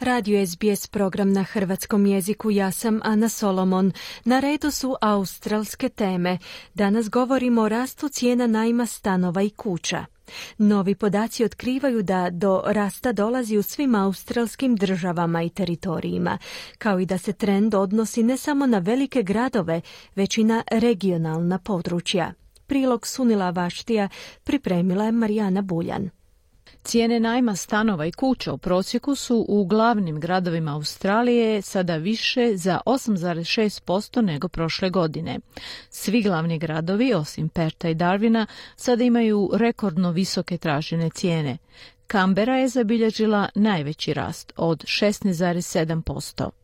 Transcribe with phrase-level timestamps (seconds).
[0.00, 2.50] Radio SBS program na hrvatskom jeziku.
[2.50, 3.92] Ja sam Ana Solomon.
[4.24, 6.38] Na redu su australske teme.
[6.74, 10.04] Danas govorimo o rastu cijena najma stanova i kuća.
[10.58, 16.38] Novi podaci otkrivaju da do rasta dolazi u svim australskim državama i teritorijima,
[16.78, 19.80] kao i da se trend odnosi ne samo na velike gradove,
[20.14, 22.32] već i na regionalna područja.
[22.66, 24.08] Prilog Sunila Vaštija
[24.44, 26.10] pripremila je Marijana Buljan.
[26.84, 32.80] Cijene najma stanova i kuća u prosjeku su u glavnim gradovima Australije sada više za
[32.86, 35.38] 8,6% nego prošle godine.
[35.90, 41.58] Svi glavni gradovi, osim Perta i Darwina, sada imaju rekordno visoke tražene cijene.
[42.06, 46.63] Kambera je zabilježila najveći rast od 16,7%.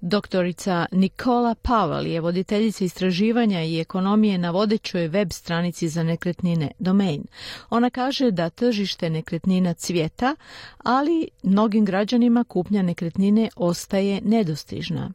[0.00, 7.24] Doktorica Nikola Pavel je voditeljica istraživanja i ekonomije na vodećoj web stranici za nekretnine Domain.
[7.70, 10.36] Ona kaže da tržište nekretnina cvjeta,
[10.78, 15.12] ali mnogim građanima kupnja nekretnine ostaje nedostižna.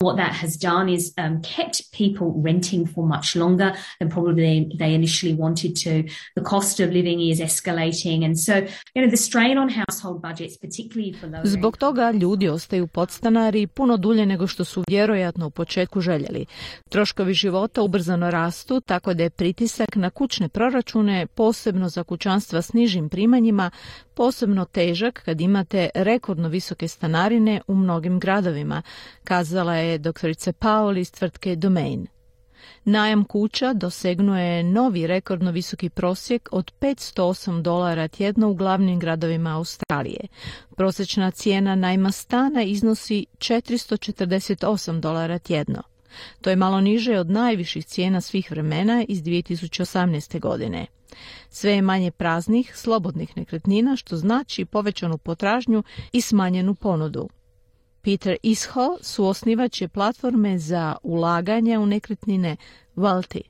[0.00, 4.94] What that has done is um, kept people renting for much longer than probably they
[4.94, 6.02] initially wanted to.
[6.36, 8.54] The cost of living is escalating and so,
[8.94, 13.66] you know, the strain on household budgets, particularly for low Zbog toga ljudi ostaju podstanari
[13.66, 16.46] puno dulje nego što su vjerojatno u početku željeli.
[16.88, 22.72] Troškovi života ubrzano rastu, tako da je pritisak na kućne proračune, posebno za kućanstva s
[22.72, 23.70] nižim primanjima,
[24.14, 28.82] posebno težak kad imate rekordno visoke stanarine u mnogim gradovima,
[29.24, 32.06] kazala je doktorica Paul iz tvrtke Domain.
[32.84, 39.56] Najam kuća dosegnuo je novi rekordno visoki prosjek od 508 dolara tjedno u glavnim gradovima
[39.56, 40.20] Australije.
[40.76, 45.82] Prosječna cijena najma stana iznosi 448 dolara tjedno.
[46.40, 50.40] To je malo niže od najviših cijena svih vremena iz 2018.
[50.40, 50.86] godine.
[51.50, 57.28] Sve je manje praznih, slobodnih nekretnina, što znači povećanu potražnju i smanjenu ponudu.
[58.08, 62.56] Peter Isho, suosnivač je platforme za ulaganje u nekretnine
[62.96, 63.42] Valti.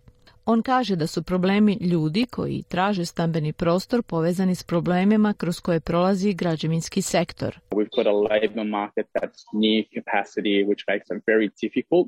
[0.47, 5.81] On kaže da su problemi ljudi koji traže stambeni prostor povezani s problemima kroz koje
[5.81, 7.59] prolazi građevinski sektor.
[7.71, 7.89] We've
[8.31, 12.07] labor market that's near capacity, which makes it very difficult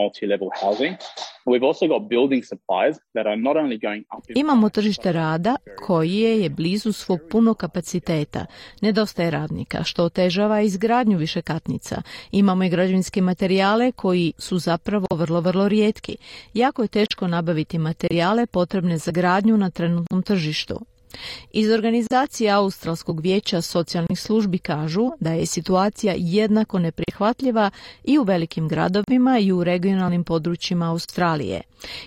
[0.00, 0.94] multi-level housing.
[1.50, 6.42] We've also got building supplies that are not only going up Imamo tržište rada koje
[6.42, 8.46] je blizu svog punog kapaciteta.
[8.80, 12.02] Nedostaje radnika, što otežava izgradnju višekatnica.
[12.30, 16.16] Imamo i građevinske materijale koji su zapravo vrlo, vrlo rijetki.
[16.54, 20.80] Jako je teško nabaviti materijale potrebne za gradnju na trenutnom tržištu.
[21.52, 27.70] Iz organizacije Australskog vijeća socijalnih službi kažu da je situacija jednako neprihvatljiva
[28.04, 31.60] i u velikim gradovima i u regionalnim područjima Australije.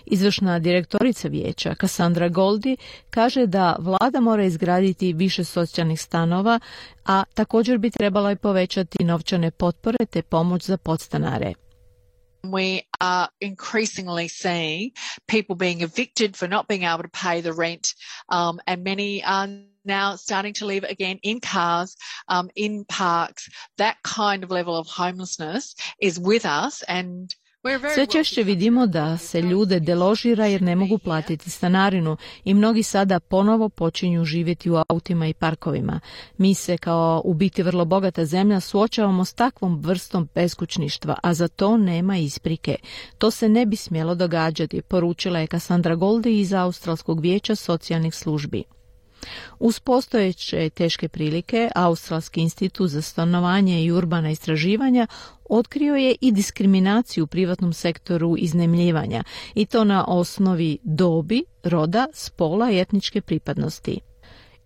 [0.06, 2.78] Izvršna direktorica vijeća Cassandra Goldi
[3.10, 6.60] kaže da vlada mora izgraditi više socijalnih stanova,
[7.06, 11.54] a također bi trebala i povećati novčane potpore te pomoć za podstanare.
[12.44, 14.92] We are increasingly seeing
[15.28, 17.94] people being evicted for not being able to pay the rent,
[18.30, 19.48] um, and many are
[19.86, 21.96] now starting to live again in cars,
[22.28, 23.50] um, in parks.
[23.78, 27.34] That kind of level of homelessness is with us, and
[27.96, 33.20] Sve češće vidimo da se ljude deložira jer ne mogu platiti stanarinu i mnogi sada
[33.20, 36.00] ponovo počinju živjeti u autima i parkovima.
[36.38, 41.48] Mi se kao u biti vrlo bogata zemlja suočavamo s takvom vrstom beskućništva, a za
[41.48, 42.76] to nema isprike.
[43.18, 48.64] To se ne bi smjelo događati, poručila je Cassandra Goldi iz Australskog vijeća socijalnih službi.
[49.60, 55.08] Uz postojeće teške prilike, Australski institut za stanovanje i urbana istraživanja
[55.50, 59.24] otkrio je i diskriminaciju u privatnom sektoru iznemljivanja
[59.56, 64.00] i to na osnovi dobi, roda, spola i etničke pripadnosti.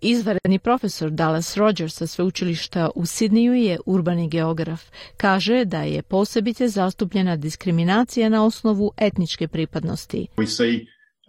[0.01, 4.83] Izvanredni profesor Dallas Rogers sa sveučilišta u Sidniju je urbani geograf.
[5.17, 10.27] Kaže da je posebice zastupljena diskriminacija na osnovu etničke pripadnosti.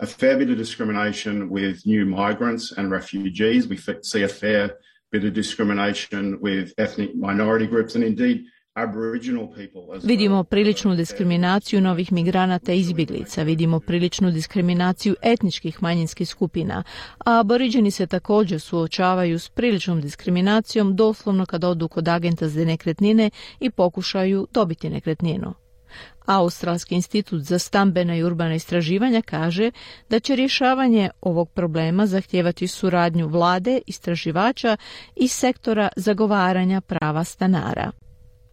[0.01, 3.69] A fair bit of discrimination with new migrants and refugees.
[3.69, 4.71] We see a fair
[5.13, 8.45] bit of discrimination with ethnic minority groups and indeed
[10.03, 16.83] Vidimo priličnu diskriminaciju novih migranata i izbjeglica, vidimo priličnu diskriminaciju etničkih manjinskih skupina,
[17.19, 23.31] a aboriđeni se također suočavaju s priličnom diskriminacijom doslovno kad odu kod agenta za nekretnine
[23.61, 25.55] i pokušaju dobiti nekretninu.
[26.27, 29.71] Australski institut za stambena i urbana istraživanja kaže
[30.09, 34.77] da će rješavanje ovog problema zahtijevati suradnju vlade, istraživača
[35.17, 37.91] i sektora zagovaranja prava stanara.